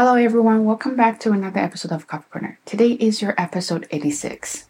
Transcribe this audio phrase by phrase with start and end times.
[0.00, 0.64] Hello, everyone.
[0.64, 2.58] Welcome back to another episode of Coffee Corner.
[2.64, 4.64] Today is your episode 86.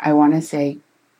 [0.00, 0.78] I want to say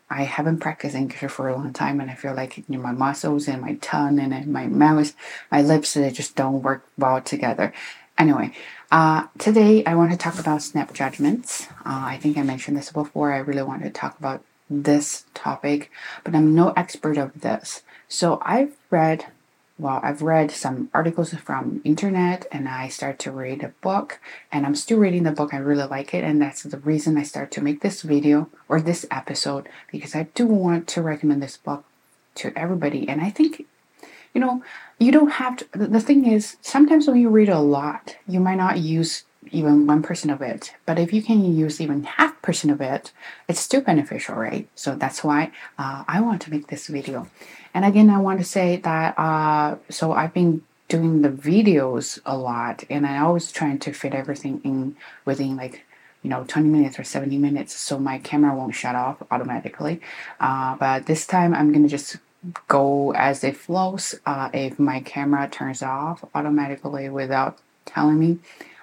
[0.09, 2.93] I haven't practiced English for a long time, and I feel like you know, my
[2.93, 5.15] muscles and my tongue and my mouth,
[5.51, 7.75] my lips, they just don't work well together.
[8.17, 8.53] Anyway,
[8.91, 11.67] uh, today I want to talk about snap judgments.
[11.85, 13.31] Uh, I think I mentioned this before.
[13.31, 14.43] I really want to talk about
[14.73, 15.91] this topic,
[16.25, 17.83] but I'm no expert of this.
[18.09, 19.27] So I've read,
[19.79, 24.65] well, I've read some articles from internet, and I start to read a book, and
[24.65, 25.53] I'm still reading the book.
[25.53, 28.81] I really like it, and that's the reason I start to make this video or
[28.81, 31.85] this episode because I do want to recommend this book
[32.37, 33.09] to everybody.
[33.09, 33.67] And I think,
[34.35, 34.63] you know,
[34.99, 35.67] you don't have to.
[35.75, 40.33] The thing is, sometimes when you read a lot, you might not use even 1%
[40.33, 40.75] of it.
[40.87, 43.13] But if you can use even half percent of it,
[43.49, 44.69] it's still beneficial, right?
[44.75, 47.29] So that's why uh, I want to make this video.
[47.75, 52.37] And again, I want to say that, uh, so I've been doing the videos a
[52.37, 55.85] lot and I always trying to fit everything in within like,
[56.23, 60.01] you know, 20 minutes or 70 minutes so my camera won't shut off automatically.
[60.39, 62.19] Uh, but this time I'm to just
[62.69, 64.15] go as it flows.
[64.27, 68.39] Uh, if my camera turns off automatically without telling me,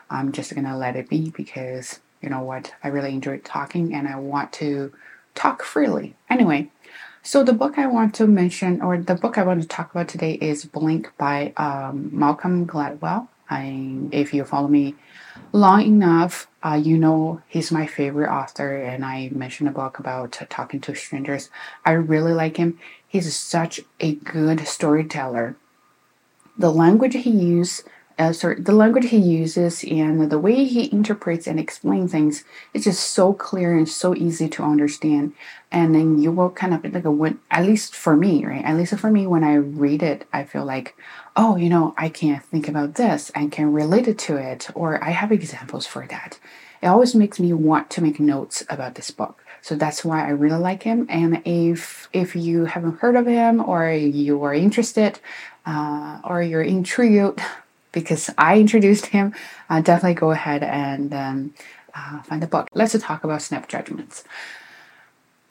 [0.09, 4.07] I'm just gonna let it be because you know what, I really enjoy talking and
[4.07, 4.91] I want to
[5.35, 6.15] talk freely.
[6.29, 6.69] Anyway,
[7.23, 10.07] so the book I want to mention, or the book I want to talk about
[10.07, 13.27] today, is Blink by um, Malcolm Gladwell.
[13.49, 14.95] I, if you follow me
[15.51, 20.41] long enough, uh, you know he's my favorite author, and I mentioned a book about
[20.41, 21.49] uh, talking to strangers.
[21.85, 22.79] I really like him.
[23.07, 25.55] He's such a good storyteller.
[26.57, 27.85] The language he uses
[28.19, 32.83] uh, sorry, the language he uses and the way he interprets and explains things is
[32.83, 35.33] just so clear and so easy to understand.
[35.71, 38.65] And then you will kind of like a at least for me, right?
[38.65, 40.97] At least for me, when I read it, I feel like,
[41.37, 45.01] oh, you know, I can think about this and can relate it to it, or
[45.01, 46.39] I have examples for that.
[46.81, 49.43] It always makes me want to make notes about this book.
[49.61, 51.05] So that's why I really like him.
[51.09, 55.19] And if if you haven't heard of him or you are interested
[55.65, 57.41] uh, or you're intrigued
[57.91, 59.33] because I introduced him,
[59.69, 61.53] uh, definitely go ahead and um,
[61.93, 62.67] uh, find the book.
[62.73, 64.23] Let's talk about snap judgments.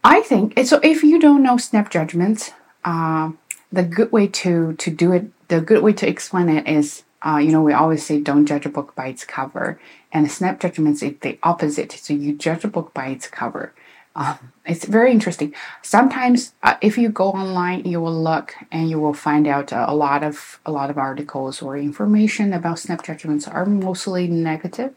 [0.05, 0.81] I think so.
[0.83, 2.53] If you don't know snap judgments,
[2.85, 3.33] uh,
[3.73, 7.37] the good way to to do it, the good way to explain it is, uh,
[7.37, 9.81] you know, we always say don't judge a book by its cover,
[10.13, 11.93] and snap judgments is the opposite.
[11.93, 13.75] So you judge a book by its cover.
[14.19, 15.55] Um, it's very interesting.
[15.83, 19.87] Sometimes, uh, if you go online, you will look and you will find out uh,
[19.89, 24.93] a lot of a lot of articles or information about snap judgments are mostly negative.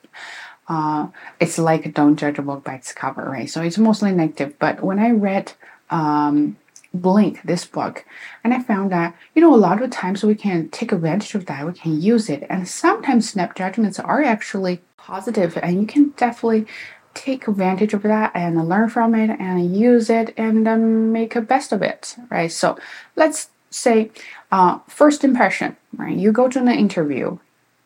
[0.67, 1.09] Uh,
[1.39, 3.47] it's like don't judge a book by its cover, right?
[3.47, 4.57] So it's mostly negative.
[4.57, 5.53] But when I read
[5.91, 6.57] um,
[6.91, 8.03] Blink, this book,
[8.43, 11.45] and I found that you know a lot of times we can take advantage of
[11.45, 11.67] that.
[11.67, 16.65] We can use it, and sometimes snap judgments are actually positive, and you can definitely
[17.13, 21.41] take advantage of that and learn from it and use it and um, make a
[21.41, 22.51] best of it, right?
[22.51, 22.77] So
[23.15, 24.11] let's say
[24.51, 26.15] uh, first impression, right?
[26.15, 27.37] You go to an interview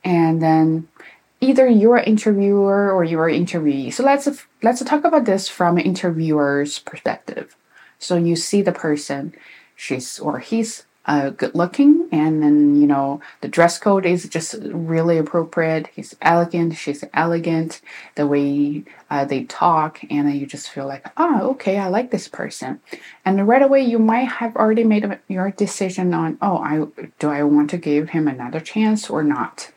[0.04, 0.88] and then
[1.42, 3.94] either you're an interviewer or you're an interviewee.
[3.94, 4.28] So let's
[4.64, 7.56] let's talk about this from an interviewer's perspective.
[8.00, 9.34] So you see the person,
[9.76, 14.56] she's or he's uh, good looking and then you know the dress code is just
[14.62, 15.88] really appropriate.
[15.96, 17.82] He's elegant she's elegant
[18.16, 22.12] the way uh, they talk and then you just feel like oh okay i like
[22.12, 22.80] this person.
[23.24, 26.86] And right away you might have already made your decision on oh i
[27.20, 29.72] do i want to give him another chance or not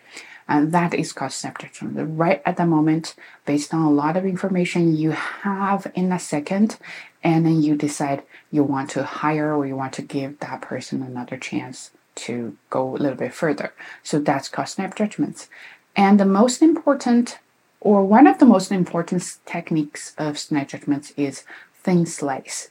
[0.49, 3.15] and that is called snap judgment right at the moment
[3.45, 6.79] based on a lot of information you have in a second
[7.23, 11.03] and then you decide you want to hire or you want to give that person
[11.03, 13.73] another chance to go a little bit further.
[14.03, 15.49] So that's called snap judgments.
[15.95, 17.39] And the most important,
[17.81, 21.45] or one of the most important techniques of snap judgments is
[21.83, 22.71] thin slice.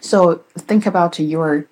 [0.00, 1.66] So think about your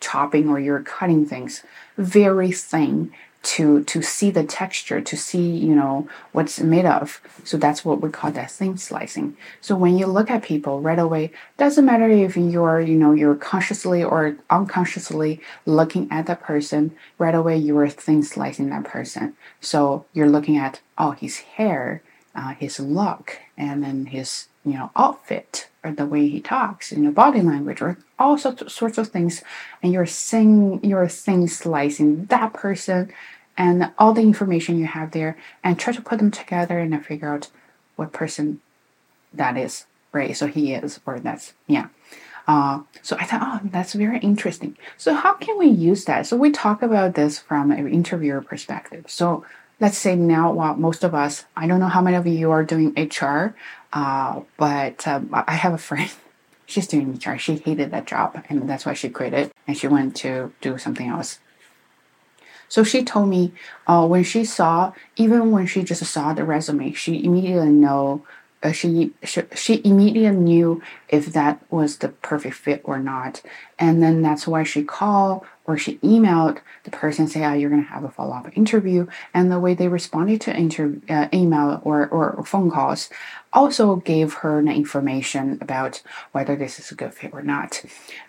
[0.00, 1.62] chopping or you're cutting things
[1.96, 3.12] very thin
[3.46, 7.20] to to see the texture to see you know what's made of.
[7.44, 9.36] So that's what we call that thin slicing.
[9.60, 13.36] So when you look at people right away doesn't matter if you're you know you're
[13.36, 19.36] consciously or unconsciously looking at that person right away you are thin slicing that person.
[19.60, 22.02] So you're looking at oh his hair
[22.34, 26.98] uh, his look and then his you know outfit or the way he talks you
[26.98, 29.42] know body language or all sorts, sorts of things.
[29.82, 33.12] And you're saying you're thin slicing that person
[33.56, 37.32] and all the information you have there and try to put them together and figure
[37.32, 37.50] out
[37.96, 38.60] what person
[39.32, 40.36] that is, right?
[40.36, 41.88] So he is, or that's, yeah.
[42.46, 44.76] Uh, so I thought, oh, that's very interesting.
[44.96, 46.26] So how can we use that?
[46.26, 49.04] So we talk about this from an interviewer perspective.
[49.08, 49.44] So
[49.80, 52.64] let's say now, well, most of us, I don't know how many of you are
[52.64, 53.54] doing HR,
[53.92, 56.10] uh, but um, I have a friend.
[56.66, 57.38] She's doing HR.
[57.38, 60.78] She hated that job, and that's why she quit it, and she went to do
[60.78, 61.38] something else.
[62.68, 63.52] So she told me
[63.86, 68.24] uh, when she saw, even when she just saw the resume, she immediately know
[68.62, 73.42] uh, she, she she immediately knew if that was the perfect fit or not,
[73.78, 77.84] and then that's why she called or she emailed the person say, "Oh, you're going
[77.84, 81.80] to have a follow up interview," and the way they responded to inter- uh, email
[81.84, 83.10] or, or phone calls
[83.52, 86.02] also gave her information about
[86.32, 87.82] whether this is a good fit or not.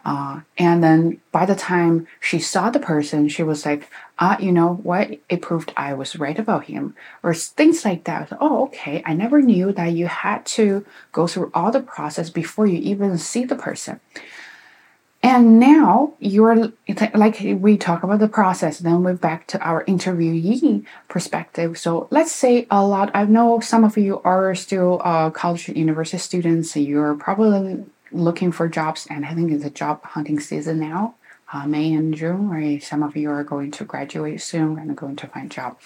[0.06, 3.90] Uh, and then by the time she saw the person, she was like,
[4.20, 5.20] ah, you know what?
[5.28, 8.32] It proved I was right about him, or things like that.
[8.40, 9.04] Oh, okay.
[9.06, 13.18] I never knew that you had to go through all the process before you even
[13.18, 14.00] see the person.
[15.28, 16.72] And now you're
[17.14, 21.78] like we talk about the process, then we're back to our interviewee perspective.
[21.78, 23.12] So let's say a lot.
[23.14, 26.78] I know some of you are still uh, college university students.
[26.78, 27.84] You're probably
[28.14, 31.16] looking for jobs, and I think it's a job hunting season now
[31.54, 32.82] uh, May and June, right?
[32.84, 35.78] Some of you are going to graduate soon and going to find a job.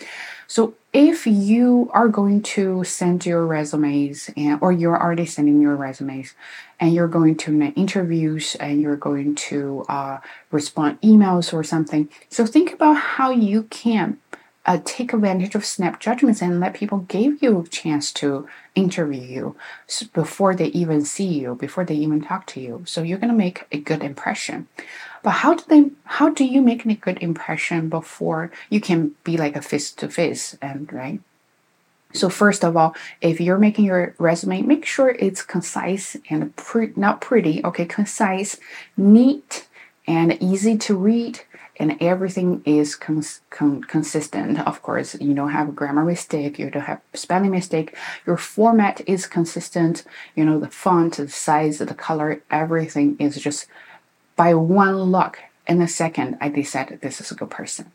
[0.48, 5.76] So if you are going to send your resumes and or you're already sending your
[5.76, 6.34] resumes
[6.80, 10.20] and you're going to interviews and you're going to uh,
[10.52, 14.18] respond emails or something, so think about how you can
[14.66, 19.22] uh, take advantage of snap judgments and let people give you a chance to interview
[19.22, 19.56] you
[20.14, 22.84] before they even see you, before they even talk to you.
[22.86, 24.68] So you're going to make a good impression.
[25.24, 25.92] But how do they?
[26.06, 30.10] How do you make a good impression before you can be like a face to
[30.10, 31.20] face and right?
[32.14, 36.94] So first of all, if you're making your resume, make sure it's concise and pre-
[36.96, 37.64] not pretty.
[37.64, 38.58] Okay, concise,
[38.98, 39.68] neat,
[40.08, 41.42] and easy to read
[41.82, 44.60] and everything is cons- con- consistent.
[44.68, 47.96] Of course, you don't have a grammar mistake, you don't have spelling mistake.
[48.28, 50.04] Your format is consistent.
[50.36, 53.66] You know the font, the size, the color, everything is just
[54.42, 56.30] by one look in a second.
[56.42, 57.86] I decided this is a good person.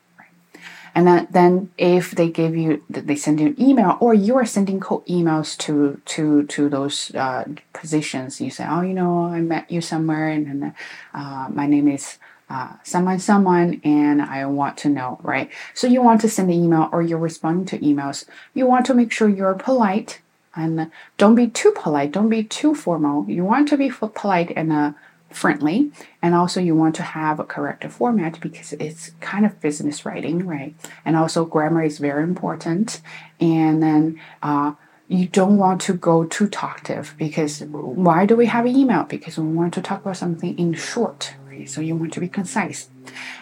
[0.94, 4.46] And then, then if they give you, they send you an email, or you are
[4.46, 7.44] sending cold emails to to to those uh,
[7.80, 10.74] positions, you say, oh, you know, I met you somewhere, and then
[11.20, 12.04] uh, my name is
[12.48, 15.48] uh, someone, someone, and I want to know, right?
[15.74, 18.18] So you want to send an email or you're responding to emails.
[18.54, 20.20] You want to make sure you're polite
[20.54, 20.90] and
[21.20, 23.16] don't be too polite, don't be too formal.
[23.36, 23.90] You want to be
[24.20, 24.92] polite and uh,
[25.30, 25.90] friendly,
[26.22, 30.46] and also you want to have a correct format because it's kind of business writing,
[30.46, 30.74] right?
[31.04, 33.00] And also grammar is very important.
[33.40, 34.74] And then uh,
[35.08, 39.04] you don't want to go too talkative because why do we have an email?
[39.04, 42.28] Because we want to talk about something in short, right so you want to be
[42.28, 42.88] concise.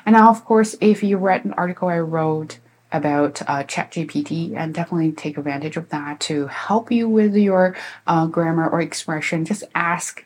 [0.04, 2.58] And now, of course, if you read an article I wrote
[2.94, 7.76] about uh, ChatGPT, and definitely take advantage of that to help you with your
[8.06, 9.44] uh, grammar or expression.
[9.44, 10.24] Just ask,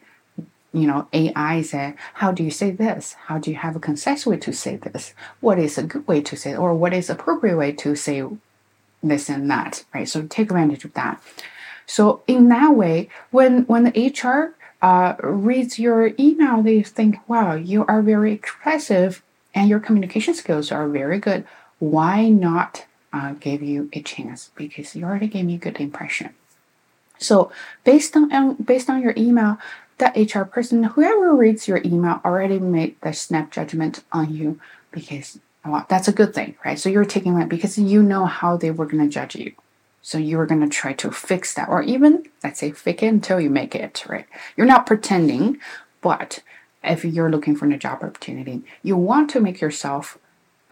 [0.80, 3.14] you know, AI say, how do you say this?
[3.26, 5.14] How do you have a concise way to say this?
[5.40, 6.58] What is a good way to say, it?
[6.58, 8.24] or what is appropriate way to say
[9.02, 10.08] this and that, right?
[10.08, 11.22] So take advantage of that.
[11.86, 14.54] So in that way, when when the HR
[14.84, 19.22] uh, reads your email, they think, wow, you are very expressive
[19.54, 21.46] and your communication skills are very good.
[21.78, 24.50] Why not uh, give you a chance?
[24.54, 26.34] Because you already gave me a good impression.
[27.18, 27.50] So
[27.84, 29.58] based on based on your email,
[29.98, 35.38] that HR person, whoever reads your email, already made the snap judgment on you because
[35.64, 36.78] well, that's a good thing, right?
[36.78, 39.52] So you're taking that because you know how they were going to judge you.
[40.00, 43.08] So you are going to try to fix that, or even let's say fake it
[43.08, 44.26] until you make it, right?
[44.56, 45.58] You're not pretending,
[46.00, 46.42] but
[46.82, 50.16] if you're looking for a job opportunity, you want to make yourself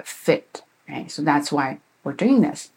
[0.03, 1.11] fit, right?
[1.11, 2.71] So that's why we're doing this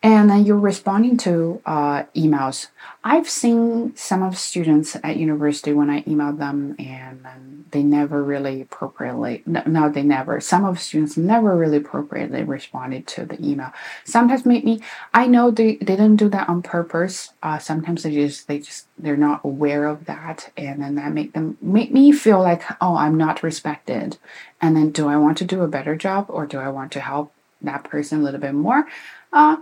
[0.00, 2.68] and then you're responding to uh, emails.
[3.02, 8.60] I've seen some of students at university when I email them, and they never really
[8.60, 9.42] appropriately.
[9.44, 10.40] No, they never.
[10.40, 13.72] Some of students never really appropriately responded to the email.
[14.04, 14.80] Sometimes maybe
[15.12, 17.32] I know they, they didn't do that on purpose.
[17.42, 21.32] Uh, sometimes they just they just they're not aware of that, and then that make
[21.32, 24.16] them make me feel like oh I'm not respected.
[24.60, 27.00] And then do I want to do a better job, or do I want to
[27.00, 28.86] help that person a little bit more?
[29.32, 29.56] Uh,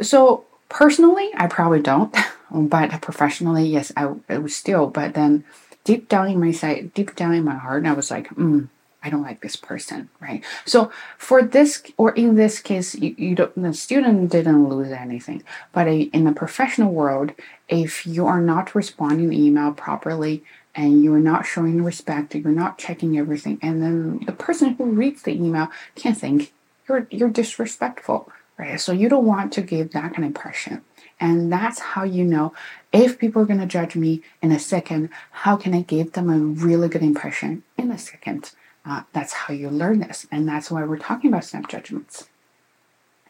[0.00, 2.14] so personally, I probably don't,
[2.50, 4.86] but professionally, yes, I, I was still.
[4.86, 5.44] But then
[5.84, 8.68] deep down in my side, deep down in my heart, I was like, mm,
[9.02, 10.42] I don't like this person, right?
[10.64, 15.44] So for this, or in this case, you, you don't, the student didn't lose anything.
[15.72, 17.32] But in the professional world,
[17.68, 20.42] if you are not responding email properly,
[20.76, 25.22] and you're not showing respect, you're not checking everything, and then the person who reads
[25.22, 26.52] the email can think
[26.86, 28.80] you're you're disrespectful, right?
[28.80, 30.82] So you don't want to give that kind of impression.
[31.18, 32.52] And that's how you know
[32.92, 36.30] if people are going to judge me in a second, how can I give them
[36.30, 38.52] a really good impression in a second?
[38.84, 40.26] Uh, that's how you learn this.
[40.30, 42.28] And that's why we're talking about snap judgments.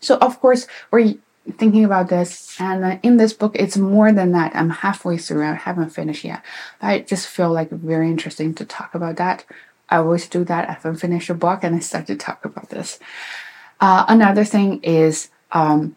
[0.00, 1.14] So, of course, we're
[1.59, 4.54] thinking about this, and uh, in this book, it's more than that.
[4.54, 6.42] I'm halfway through, I haven't finished yet.
[6.83, 9.45] I just feel like very interesting to talk about that.
[9.88, 10.68] I always do that.
[10.68, 12.99] I haven't finished a book and I start to talk about this.
[13.80, 15.97] Uh, another thing is um,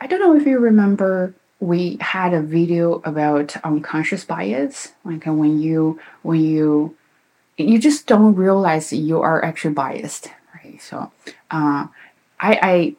[0.00, 4.92] I don't know if you remember we had a video about unconscious bias.
[5.04, 6.96] Like when you when you
[7.56, 10.80] you just don't realize you are actually biased right?
[10.80, 11.12] So
[11.50, 11.86] uh,
[12.40, 12.94] i i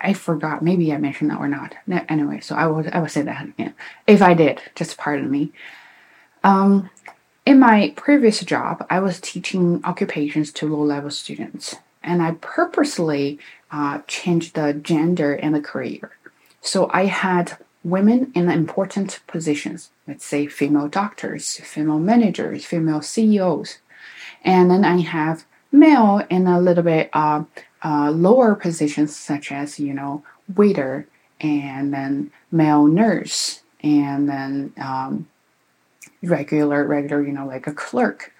[0.00, 0.62] i forgot.
[0.62, 1.74] Maybe i mentioned that or not.
[2.08, 3.74] Anyway so i would i would say that again.
[4.06, 5.52] If i did just pardon me.
[6.44, 6.90] Um
[7.44, 13.38] in my previous job i was teaching occupations to low level students and i purposely
[13.70, 16.12] uh, changed the gender and the career
[16.62, 23.78] so I had women in important positions, let's say female doctors, female managers, female CEOs.
[24.44, 27.44] And then I have male in a little bit uh,
[27.84, 30.22] uh, lower positions, such as, you know,
[30.54, 31.08] waiter,
[31.40, 35.28] and then male nurse, and then um,
[36.22, 38.32] regular, regular, you know, like a clerk.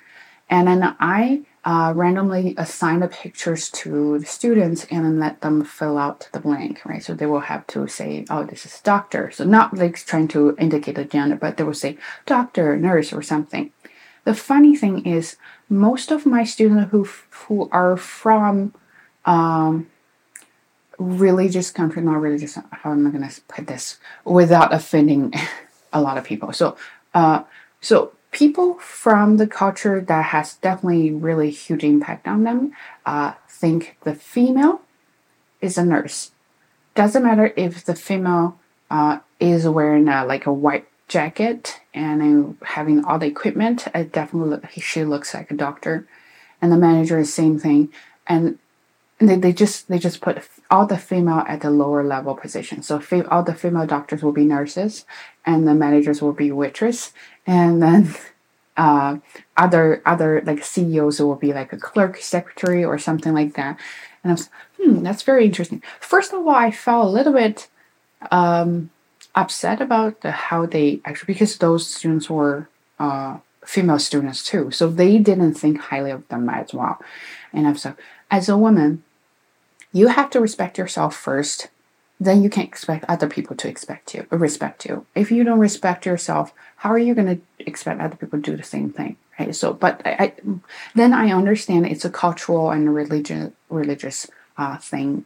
[0.48, 5.64] And then I uh, randomly assign the pictures to the students and then let them
[5.64, 7.02] fill out the blank, right?
[7.02, 9.30] So they will have to say, oh, this is doctor.
[9.30, 13.22] So not like trying to indicate a gender, but they will say doctor, nurse, or
[13.22, 13.70] something.
[14.24, 15.36] The funny thing is,
[15.68, 17.08] most of my students who
[17.46, 18.74] who are from
[19.24, 19.86] um,
[20.98, 22.58] religious country, not religious.
[22.70, 25.32] How am I going to put this without offending
[25.92, 26.52] a lot of people?
[26.52, 26.76] So,
[27.14, 27.44] uh,
[27.80, 32.72] so people from the culture that has definitely really huge impact on them
[33.06, 34.80] uh, think the female
[35.60, 36.32] is a nurse.
[36.94, 38.58] Doesn't matter if the female
[38.90, 42.22] uh, is wearing a, like a white jacket and
[42.60, 43.86] uh, having all the equipment.
[43.94, 46.08] It definitely she looks like a doctor,
[46.60, 47.92] and the manager is same thing.
[48.26, 48.58] And
[49.18, 52.82] they, they just they just put all the female at the lower level position.
[52.82, 55.04] So all the female doctors will be nurses,
[55.44, 57.12] and the managers will be waitress,
[57.46, 58.14] and then
[58.76, 59.18] uh,
[59.56, 63.78] other other like CEOs will be like a clerk, secretary, or something like that.
[64.22, 65.82] And I was, hmm, that's very interesting.
[66.00, 67.68] First of all, I felt a little bit
[68.30, 68.90] um,
[69.34, 72.68] upset about the, how they actually because those students were
[72.98, 76.98] uh, female students too, so they didn't think highly of them as well.
[77.52, 77.94] And I'm so
[78.30, 79.02] as a woman,
[79.92, 81.68] you have to respect yourself first
[82.24, 85.06] then you can't expect other people to expect you respect you.
[85.14, 88.56] If you don't respect yourself how are you going to expect other people to do
[88.56, 89.54] the same thing right?
[89.54, 90.32] So but I, I
[90.94, 95.24] then i understand it's a cultural and religion religious uh, thing.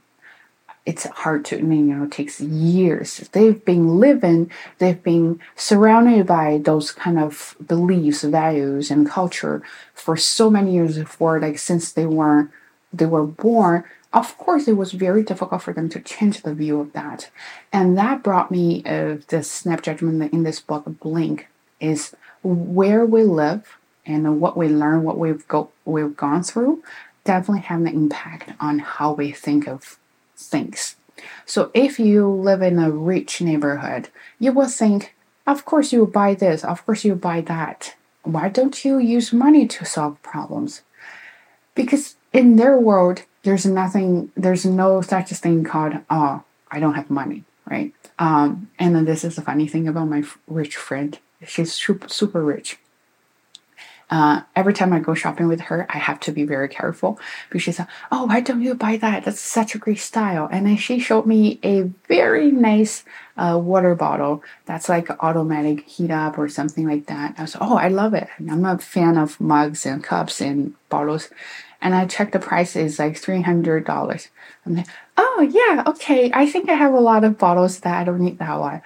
[0.85, 3.29] It's hard to I mean, you know it takes years.
[3.33, 9.63] They've been living they've been surrounded by those kind of beliefs values and culture
[9.95, 12.51] for so many years before like since they were
[12.93, 13.85] they were born
[14.17, 17.31] of course, it was very difficult for them to change the view of that.
[17.71, 21.49] And that brought me uh, the snap judgment in this book, Blink,
[21.81, 26.83] is where we live and what we learn, what we've go we've gone through,
[27.25, 29.99] definitely have an impact on how we think of
[30.35, 30.97] things.
[31.45, 34.09] So if you live in a rich neighborhood,
[34.39, 35.15] you will think,
[35.47, 37.95] of course you buy this, of course you buy that.
[38.23, 40.81] Why don't you use money to solve problems?
[41.75, 47.09] Because in their world, there's nothing, there's no such thing called, oh, I don't have
[47.09, 47.95] money, right?
[48.19, 51.17] Um, and then this is the funny thing about my rich friend.
[51.47, 52.79] She's super, super rich.
[54.09, 57.63] Uh, every time I go shopping with her, I have to be very careful because
[57.65, 59.25] she said, "Oh, why don't you buy that?
[59.25, 63.03] That's such a great style." And then she showed me a very nice
[63.37, 67.35] uh, water bottle that's like automatic heat up or something like that.
[67.37, 71.29] I was, "Oh, I love it." I'm a fan of mugs and cups and bottles,
[71.83, 74.29] and I checked the price is like three hundred dollars.
[74.65, 74.87] I'm like,
[75.17, 76.31] oh yeah, okay.
[76.33, 78.83] I think I have a lot of bottles that I don't need that one,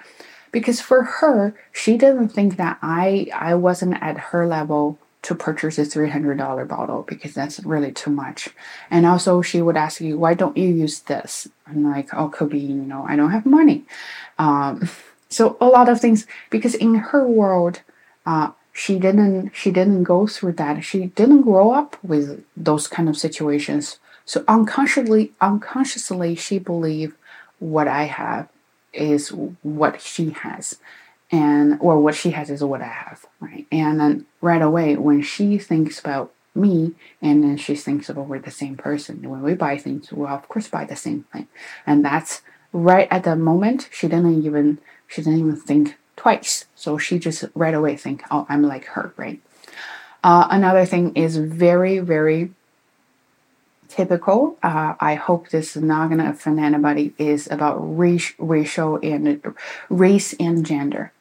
[0.51, 5.77] because for her, she didn't think that I I wasn't at her level to purchase
[5.77, 8.49] a three hundred dollar bottle because that's really too much.
[8.89, 11.47] And also, she would ask you, why don't you use this?
[11.67, 13.85] I'm like, oh, could be you know I don't have money.
[14.39, 14.89] Um,
[15.29, 17.81] so a lot of things because in her world.
[18.25, 23.09] Uh, she didn't she didn't go through that she didn't grow up with those kind
[23.09, 27.15] of situations so unconsciously unconsciously she believed
[27.59, 28.47] what i have
[28.93, 29.29] is
[29.61, 30.77] what she has
[31.31, 33.65] and or what she has is what I have, right?
[33.71, 38.39] And then right away when she thinks about me and then she thinks about we're
[38.39, 39.27] the same person.
[39.29, 41.47] When we buy things, we'll of course buy the same thing.
[41.85, 42.41] And that's
[42.73, 46.65] right at that moment she didn't even she didn't even think twice.
[46.75, 49.41] So she just right away think, oh, I'm like her, right?
[50.23, 52.51] Uh, another thing is very, very
[53.87, 54.57] typical.
[54.61, 57.13] Uh, I hope this is not going to offend anybody.
[57.17, 59.41] Is about race, racial and
[59.89, 61.11] race and gender.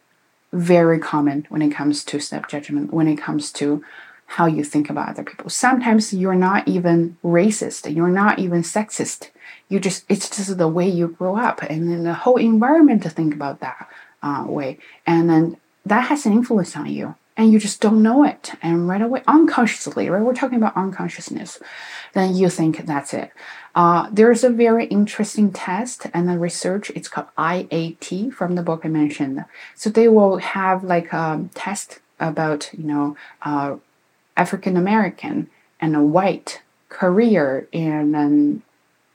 [0.53, 2.93] Very common when it comes to snap judgment.
[2.93, 3.85] When it comes to
[4.27, 5.51] how you think about other people.
[5.51, 7.93] Sometimes you're not even racist.
[7.93, 9.31] You're not even sexist.
[9.69, 13.11] You just it's just the way you grow up and then the whole environment to
[13.11, 13.89] think about that
[14.23, 18.23] uh, way, and then that has an influence on you and you just don't know
[18.23, 18.53] it.
[18.61, 20.23] And right away, unconsciously, right?
[20.23, 21.59] We're talking about unconsciousness.
[22.13, 23.31] Then you think that's it.
[23.75, 26.91] Uh, there's a very interesting test and the research.
[26.91, 29.43] It's called IAT from the book I mentioned.
[29.75, 33.77] So they will have like a test about you know uh,
[34.37, 35.49] African American
[35.81, 38.63] and a white career and then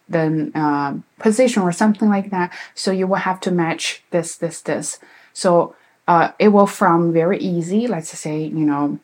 [0.10, 2.52] then uh, position or something like that.
[2.74, 4.98] So you will have to match this this this.
[5.32, 5.76] So
[6.08, 9.00] uh, it will from very easy, let's say, you know,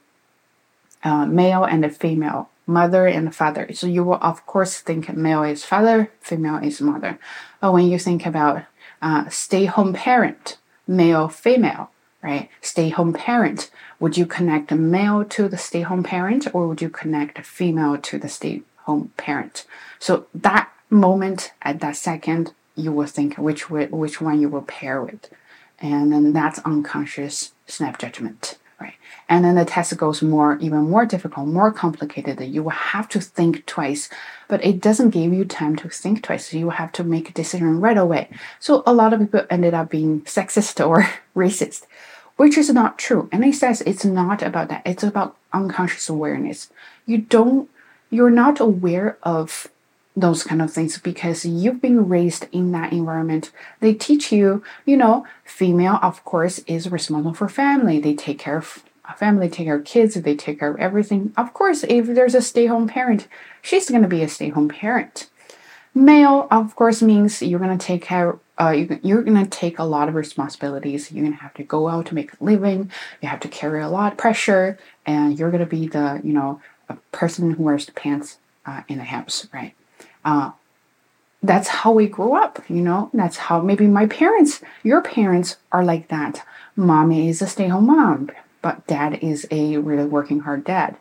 [1.04, 3.68] uh, male and a female, mother and father.
[3.74, 7.18] So you will, of course, think male is father, female is mother.
[7.60, 8.64] But when you think about
[9.02, 11.90] uh, stay home parent, male, female,
[12.22, 12.50] right?
[12.62, 16.90] Stay home parent, would you connect male to the stay home parent or would you
[16.90, 19.66] connect female to the stay home parent?
[19.98, 25.02] So that moment at that second, you will think which which one you will pair
[25.02, 25.30] with
[25.82, 28.96] and then that's unconscious snap judgment right?
[29.30, 33.22] And then the test goes more even more difficult more complicated you will have to
[33.22, 34.10] think twice
[34.48, 36.54] but it doesn't give you time to think twice.
[36.54, 38.28] You will have to make a decision right away.
[38.60, 41.86] So a lot of people ended up being sexist or racist
[42.38, 43.30] which is not true.
[43.32, 44.82] And he says it's not about that.
[44.84, 46.70] It's about unconscious awareness.
[47.06, 47.70] You don't
[48.10, 49.68] you're not aware of
[50.16, 53.52] those kind of things because you've been raised in that environment.
[53.80, 58.00] They teach you, you know, female, of course, is responsible for family.
[58.00, 58.84] They take care of
[59.18, 61.34] family, take care of kids, they take care of everything.
[61.36, 63.28] Of course, if there's a stay home parent,
[63.62, 65.30] she's going to be a stay home parent.
[65.94, 68.40] Male, of course, means you're going to take care.
[68.60, 71.12] Uh, you, you're going to take a lot of responsibilities.
[71.12, 72.92] You're going to have to go out to make a living.
[73.22, 76.32] You have to carry a lot of pressure, and you're going to be the, you
[76.32, 79.74] know, a person who wears the pants uh, in the house, right?
[80.24, 80.52] Uh,
[81.44, 83.10] that's how we grew up, you know.
[83.14, 86.46] That's how maybe my parents, your parents are like that.
[86.76, 88.30] Mommy is a stay home mom,
[88.62, 90.98] but dad is a really working hard dad.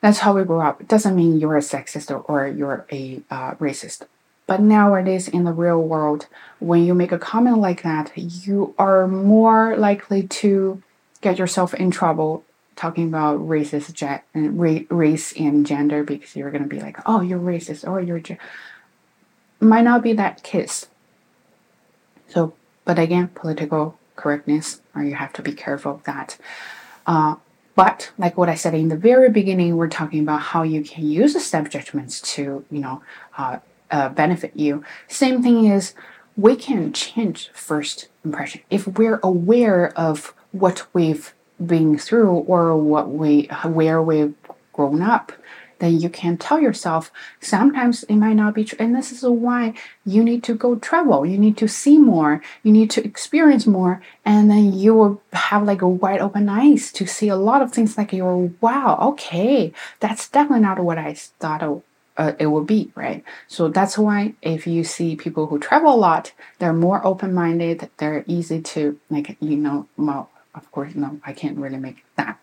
[0.00, 0.80] That's how we grew up.
[0.80, 4.06] It doesn't mean you're a sexist or, or you're a uh, racist.
[4.46, 6.26] But nowadays, in the real world,
[6.60, 10.82] when you make a comment like that, you are more likely to
[11.20, 12.44] get yourself in trouble
[12.76, 17.40] talking about racist ge- race and gender because you're going to be like, oh, you're
[17.40, 18.20] racist or you're.
[18.20, 18.38] Ge-.
[19.60, 20.86] Might not be that case.
[22.28, 26.36] So, but again, political correctness, or you have to be careful of that.
[27.06, 27.36] Uh,
[27.74, 31.06] but like what I said in the very beginning, we're talking about how you can
[31.06, 33.02] use the snap judgments to, you know,
[33.36, 33.58] uh,
[33.90, 34.84] uh, benefit you.
[35.08, 35.94] Same thing is
[36.36, 43.10] we can change first impression if we're aware of what we've been through or what
[43.10, 44.34] we where we've
[44.72, 45.32] grown up
[45.78, 49.74] then you can tell yourself sometimes it might not be true and this is why
[50.04, 51.26] you need to go travel.
[51.26, 52.42] You need to see more.
[52.62, 54.00] You need to experience more.
[54.24, 57.72] And then you will have like a wide open eyes to see a lot of
[57.72, 61.82] things like you're wow okay that's definitely not what i thought
[62.18, 63.22] uh, it would be right?
[63.46, 68.24] So that's why if you see people who travel a lot they're more open-minded they're
[68.26, 72.38] easy to like you know more of course, no, I can't really make that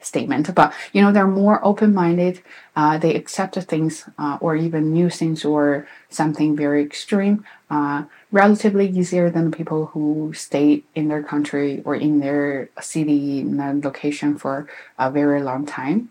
[0.00, 2.40] statement, but you know, they're more open minded.
[2.76, 8.88] Uh, they accept things uh, or even new things or something very extreme uh, relatively
[8.88, 14.38] easier than people who stay in their country or in their city, in the location
[14.38, 16.10] for a very long time.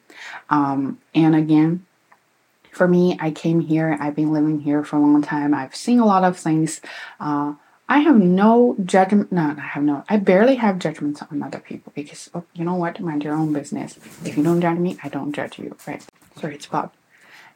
[0.50, 1.86] Um, and again,
[2.72, 6.00] for me, I came here, I've been living here for a long time, I've seen
[6.00, 6.82] a lot of things.
[7.90, 9.32] I have no judgment.
[9.32, 10.04] No, I have no.
[10.10, 13.00] I barely have judgments on other people because oh, you know what?
[13.00, 13.98] Mind your own business.
[14.26, 15.76] If you don't judge me, I don't judge you.
[15.88, 16.06] Right?
[16.40, 16.92] Sorry, it's Bob.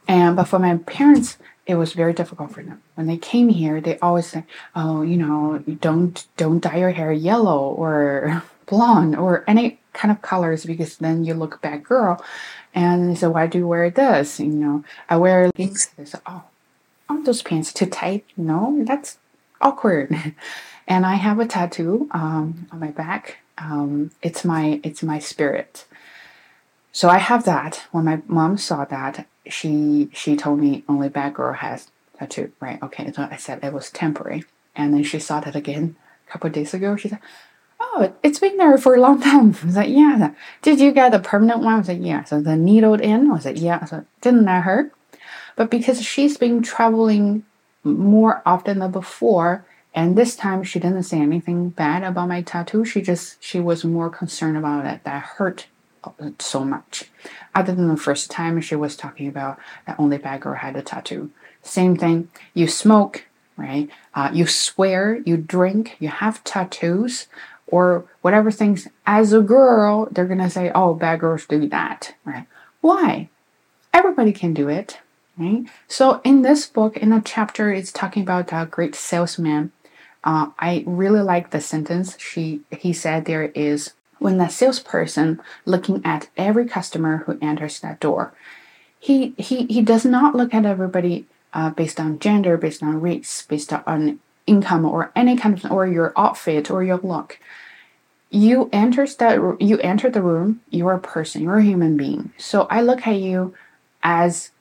[0.08, 2.82] And but for my parents, it was very difficult for them.
[2.96, 7.12] When they came here, they always say, "Oh, you know, don't don't dye your hair
[7.12, 12.24] yellow or blonde or any kind of colors because then you look bad girl."
[12.74, 15.89] And they said, "Why do you wear this?" You know, I wear leggings.
[15.98, 16.44] They said, "Oh,
[17.10, 19.17] aren't those pants too tight?" No, that's
[19.62, 20.15] awkward.
[20.88, 23.38] and I have a tattoo um, on my back.
[23.58, 25.86] Um, it's my it's my spirit.
[26.91, 27.84] So I have that.
[27.91, 32.82] When my mom saw that, she she told me only bad girl has tattoo, right?
[32.82, 34.43] Okay, so I said it was temporary,
[34.76, 35.95] and then she saw that again
[36.28, 36.97] a couple days ago.
[36.97, 37.19] She said,
[37.80, 41.12] "Oh, it's been there for a long time." I was like, "Yeah." Did you get
[41.12, 41.76] the permanent one?
[41.76, 43.30] I was like, "Yeah." So the needled in.
[43.30, 44.91] I was like, "Yeah." So didn't that hurt?
[45.56, 47.43] But because she's been traveling
[47.84, 52.86] more often than before, and this time she didn't say anything bad about my tattoo.
[52.86, 55.67] She just she was more concerned about it that hurt
[56.39, 57.06] so much.
[57.54, 60.82] Other than the first time she was talking about that only bad girl had a
[60.82, 61.32] tattoo.
[61.62, 62.30] Same thing.
[62.54, 63.26] You smoke,
[63.58, 63.89] right?
[64.15, 67.28] Uh, you swear, you drink, you have tattoos,
[67.67, 68.88] or whatever things.
[69.06, 72.48] As a girl, they're gonna say, "Oh, bad girls do that," right?
[72.82, 73.30] Why?
[73.94, 75.00] Everybody can do it,
[75.38, 75.65] right?
[75.88, 79.72] So in this book, in a chapter, it's talking about a great salesman.
[80.24, 82.17] Uh, I really like the sentence.
[82.20, 88.00] She he said there is when the salesperson looking at every customer who enters that
[88.00, 88.34] door,
[89.00, 93.46] he he he does not look at everybody uh, based on gender, based on race,
[93.50, 97.39] based on income, or any kind of or your outfit or your look.
[98.30, 100.62] You enter that you enter the room.
[100.70, 101.41] You're a person.
[101.41, 102.32] You're a human being.
[102.38, 103.56] So I look at you
[104.04, 104.52] as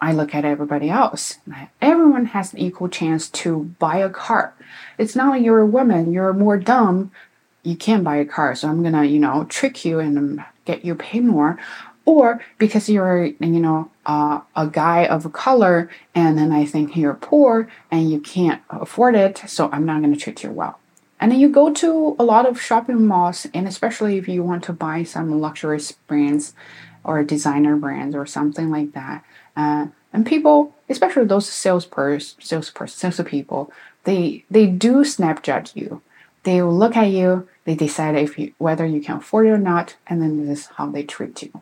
[0.00, 1.38] I look at everybody else.
[1.80, 4.54] Everyone has an equal chance to buy a car.
[4.96, 7.10] It's not like you're a woman, you're more dumb,
[7.62, 10.94] you can't buy a car, so I'm gonna, you know, trick you and get you
[10.94, 11.58] pay more.
[12.04, 17.14] Or because you're, you know, uh, a guy of color, and then I think you're
[17.14, 20.78] poor and you can't afford it, so I'm not gonna treat you well.
[21.20, 24.64] And then you go to a lot of shopping malls, and especially if you want
[24.64, 26.54] to buy some luxurious brands
[27.04, 29.24] or designer brands or something like that.
[29.58, 33.72] Uh, and people, especially those salesperson, salesperson, salespeople,
[34.04, 36.00] they they do snap judge you.
[36.44, 39.58] They will look at you, they decide if you whether you can afford it or
[39.58, 41.52] not, and then this is how they treat you.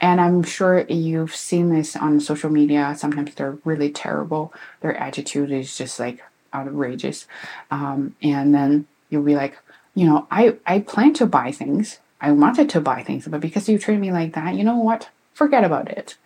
[0.00, 2.94] And I'm sure you've seen this on social media.
[2.96, 4.52] Sometimes they're really terrible.
[4.82, 7.26] Their attitude is just like outrageous.
[7.70, 9.58] Um, and then you'll be like,
[9.94, 11.98] you know, I, I plan to buy things.
[12.20, 15.08] I wanted to buy things, but because you treat me like that, you know what?
[15.32, 16.16] Forget about it.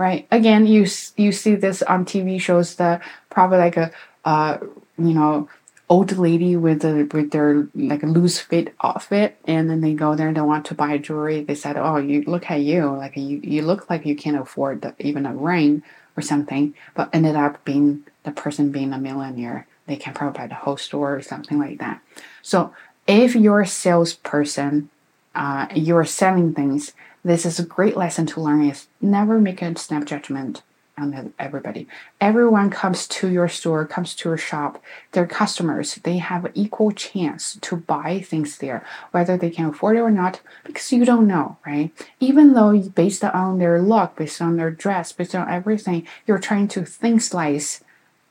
[0.00, 0.26] Right?
[0.30, 0.86] Again, you
[1.18, 3.92] you see this on TV shows that probably like a
[4.24, 4.56] uh,
[4.96, 5.46] you know
[5.90, 10.14] old lady with a with their like a loose fit outfit and then they go
[10.14, 11.44] there and they want to buy jewelry.
[11.44, 12.86] They said oh you look at you.
[12.86, 15.82] Like you you look like you can't afford the, even a ring
[16.16, 19.66] or something but ended up being the person being a millionaire.
[19.86, 22.00] They can probably buy the whole store or something like that.
[22.40, 22.72] So
[23.06, 24.88] if you're a salesperson
[25.34, 29.78] uh, you're selling things this is a great lesson to learn is never make a
[29.78, 30.62] snap judgment
[31.00, 31.86] on everybody.
[32.20, 34.82] Everyone comes to your store, comes to your shop.
[35.12, 35.94] They're customers.
[35.96, 40.40] They have equal chance to buy things there, whether they can afford it or not,
[40.64, 41.90] because you don't know, right?
[42.20, 46.68] Even though based on their look, based on their dress, based on everything, you're trying
[46.68, 47.82] to thin slice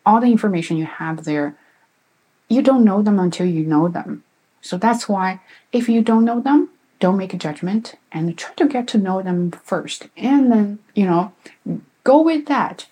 [0.06, 1.56] all the information you have there.
[2.48, 4.24] You don't know them until you know them.
[4.62, 6.70] So that's why if you don't know them,
[7.00, 11.06] don't make a judgment and try to get to know them first and then you
[11.06, 11.34] know
[12.04, 12.88] go with that.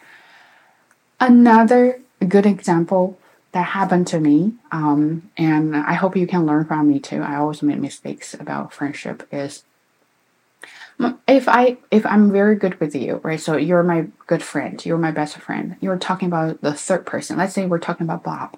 [1.20, 3.18] Another good example
[3.52, 7.22] that happened to me, um, and I hope you can learn from me too.
[7.22, 9.28] I always make mistakes about friendship.
[9.32, 9.64] Is
[11.28, 13.40] if I if I'm very good with you, right?
[13.40, 15.76] So you're my good friend, you're my best friend.
[15.82, 17.38] You're talking about the third person.
[17.38, 18.58] Let's say we're talking about Bob,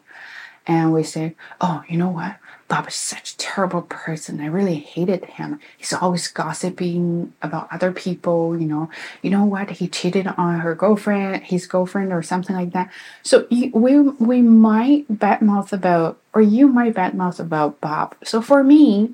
[0.67, 2.35] and we say, "Oh, you know what?
[2.69, 4.39] Bob is such a terrible person.
[4.39, 5.59] I really hated him.
[5.75, 8.91] He's always gossiping about other people, you know.
[9.23, 9.71] You know what?
[9.71, 12.91] He cheated on her girlfriend, his girlfriend, or something like that.
[13.23, 18.15] So we we might badmouth about, or you might badmouth about Bob.
[18.23, 19.13] So for me,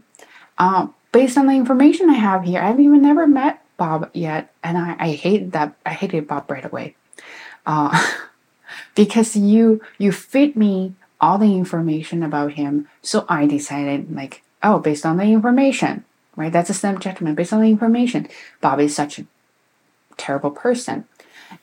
[0.57, 4.77] um, based on the information I have here, I've even never met Bob yet, and
[4.77, 5.75] I, I hated that.
[5.85, 6.97] I hated Bob right away,
[7.65, 7.95] uh,
[8.95, 10.93] because you you fit me
[11.25, 12.87] all the information about him.
[13.01, 16.51] So I decided, like, oh, based on the information, right?
[16.51, 18.27] That's a snap judgment based on the information.
[18.61, 19.25] Bob is such a
[20.17, 21.05] terrible person.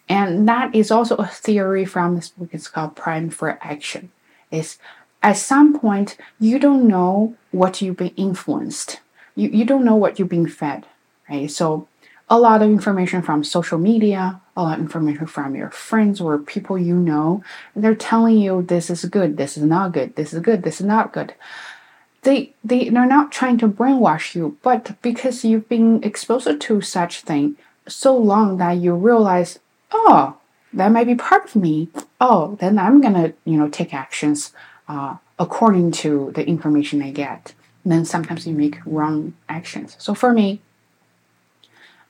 [0.09, 2.49] And that is also a theory from this book.
[2.53, 4.11] It's called Prime for Action.
[4.51, 4.79] Is
[5.23, 9.01] at some point you don't know what you've been influenced.
[9.37, 10.87] You, you don't know what you're being fed,
[11.31, 11.51] right?
[11.51, 11.87] So
[12.29, 16.39] a lot of information from social media, a lot of information from your friends or
[16.39, 17.43] people you know.
[17.77, 20.87] They're telling you this is good, this is not good, this is good, this is
[20.87, 21.35] not good.
[22.23, 27.23] They they they're not trying to brainwash you, but because you've been exposed to such
[27.23, 27.57] thing
[27.89, 29.59] so long that you realize,
[29.91, 30.37] oh,
[30.73, 31.89] that might be part of me.
[32.21, 34.53] Oh, then I'm gonna, you know, take actions
[34.89, 37.55] uh, according to the information I get.
[37.85, 39.97] And then sometimes you make wrong actions.
[39.99, 40.61] So for me,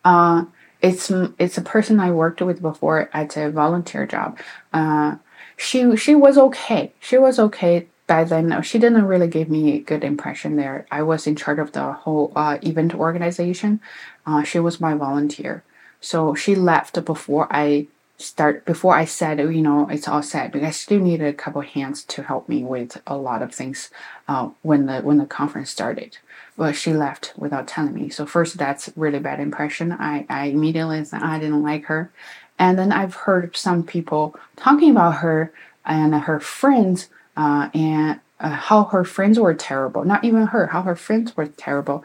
[0.04, 0.44] uh,
[0.80, 4.38] it's it's a person I worked with before at a volunteer job.
[4.72, 5.16] Uh,
[5.56, 6.92] she she was okay.
[7.00, 8.60] She was okay by then.
[8.62, 10.86] She didn't really give me a good impression there.
[10.90, 13.80] I was in charge of the whole uh, event organization.
[14.26, 15.62] Uh, she was my volunteer,
[16.00, 17.86] so she left before I
[18.18, 21.60] start before I said, you know, it's all set because I still needed a couple
[21.60, 23.90] hands to help me with a lot of things
[24.28, 26.18] uh, when the when the conference started.
[26.56, 28.10] But she left without telling me.
[28.10, 29.92] So first, that's really bad impression.
[29.92, 32.10] I I immediately said I didn't like her,
[32.58, 35.52] and then I've heard some people talking about her
[35.84, 40.04] and her friends uh, and uh, how her friends were terrible.
[40.04, 42.04] Not even her, how her friends were terrible.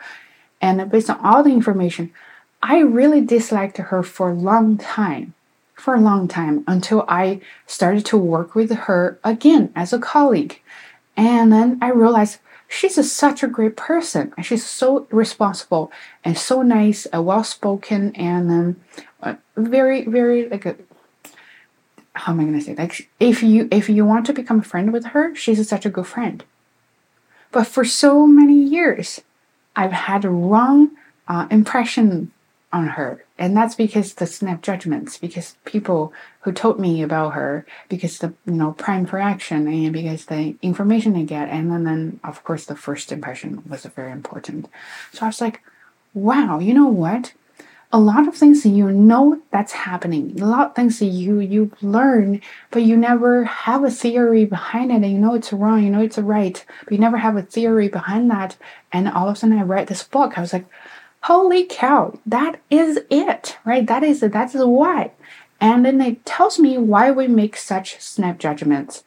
[0.62, 2.12] And based on all the information,
[2.64, 5.34] I really disliked her for a long time
[5.78, 10.60] for a long time until I started to work with her again as a colleague.
[11.16, 15.92] And then I realized she's a, such a great person and she's so responsible
[16.24, 18.76] and so nice and well spoken and
[19.22, 20.76] uh, very very like a
[22.14, 24.92] how am I gonna say like if you if you want to become a friend
[24.92, 26.44] with her she's such a good friend.
[27.52, 29.22] But for so many years
[29.76, 30.92] I've had a wrong
[31.28, 32.32] uh, impression
[32.78, 33.24] on her.
[33.38, 38.34] And that's because the snap judgments, because people who told me about her, because the
[38.46, 42.44] you know prime for action and because the information I get, and then, then of
[42.44, 44.70] course the first impression was very important.
[45.12, 45.62] So I was like,
[46.14, 47.34] wow, you know what?
[47.92, 51.72] A lot of things you know that's happening, a lot of things that you you
[51.82, 55.90] learn, but you never have a theory behind it, and you know it's wrong, you
[55.90, 58.58] know it's right, but you never have a theory behind that.
[58.92, 60.38] And all of a sudden, I read this book.
[60.38, 60.66] I was like,
[61.22, 63.86] holy cow, that is it, right?
[63.86, 64.32] That is it.
[64.34, 65.12] That is why.
[65.60, 69.04] And then it tells me why we make such snap judgments.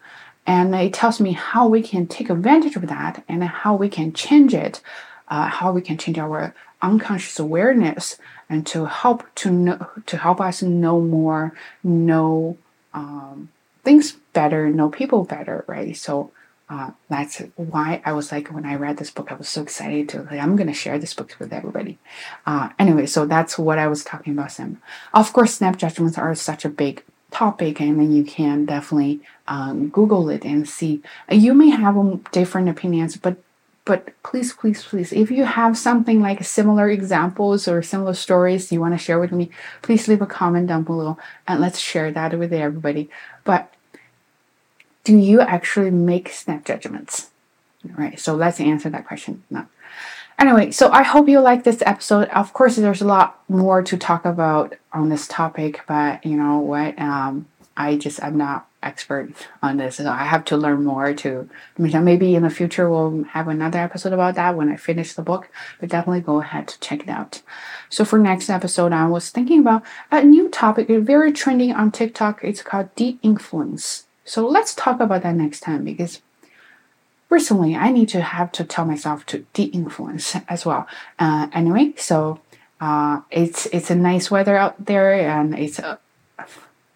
[0.47, 4.13] And it tells me how we can take advantage of that and how we can
[4.13, 4.81] change it,
[5.29, 8.17] uh, how we can change our unconscious awareness
[8.49, 12.57] and to help to know to help us know more, know
[12.95, 13.49] um,
[13.85, 15.97] things better, know people better, right?
[15.97, 16.33] So
[16.71, 20.09] uh, that's why I was like, when I read this book, I was so excited
[20.11, 21.99] to like, I'm to share this book with everybody.
[22.47, 24.53] Uh, anyway, so that's what I was talking about.
[24.53, 24.81] Sam.
[25.13, 27.03] Of course, snap judgments are such a big
[27.33, 31.03] topic, and then you can definitely um, Google it and see.
[31.29, 31.97] You may have
[32.31, 33.37] different opinions, but
[33.85, 38.79] but please, please, please, if you have something like similar examples or similar stories you
[38.79, 39.51] want to share with me,
[39.83, 43.11] please leave a comment down below and let's share that with everybody.
[43.43, 43.75] But
[45.05, 47.31] do you actually make snap judgments?
[47.97, 48.19] Right.
[48.21, 49.69] So let's answer that question now.
[50.39, 52.29] Anyway, so I hope you like this episode.
[52.29, 56.59] Of course, there's a lot more to talk about on this topic, but you know
[56.59, 56.99] what?
[56.99, 59.33] Um, I just I'm not expert
[59.63, 61.13] on this, so I have to learn more.
[61.13, 65.23] To maybe in the future we'll have another episode about that when I finish the
[65.23, 65.49] book.
[65.79, 67.43] But definitely go ahead to check it out.
[67.91, 72.41] So for next episode, I was thinking about a new topic, very trending on TikTok.
[72.43, 74.05] It's called de-influence.
[74.25, 76.21] So let's talk about that next time because
[77.29, 80.87] personally, I need to have to tell myself to de-influence as well.
[81.19, 82.41] Uh, anyway, so
[82.81, 85.99] uh, it's it's a nice weather out there and it's a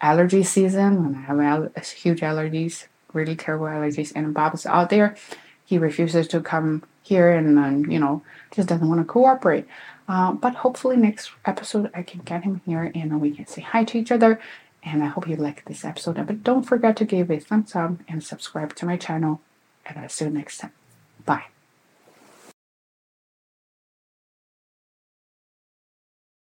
[0.01, 4.13] allergy season and I have al- huge allergies, really terrible allergies.
[4.15, 5.17] And Bob's out there,
[5.65, 8.23] he refuses to come here and um, you know
[8.55, 9.67] just doesn't want to cooperate.
[10.07, 13.85] Uh, but hopefully next episode I can get him here and we can say hi
[13.85, 14.39] to each other
[14.85, 16.17] and I hope you like this episode.
[16.27, 19.41] But don't forget to give a thumbs up and subscribe to my channel.
[19.87, 20.73] And I'll see you next time.
[21.25, 21.54] Bye.